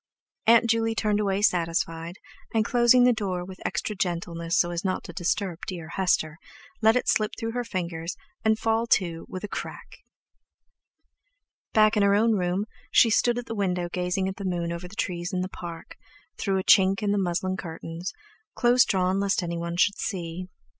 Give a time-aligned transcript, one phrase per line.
[0.47, 2.15] Aunt Juley turned away satisfied,
[2.55, 6.39] and closing the door with extra gentleness so as not to disturb dear Hester,
[6.81, 9.99] let it slip through her fingers and fall to with a "crack."
[11.73, 14.87] Back in her own room, she stood at the window gazing at the moon over
[14.87, 15.97] the trees in the Park,
[16.35, 18.11] through a chink in the muslin curtains,
[18.55, 20.47] close drawn lest anyone should see.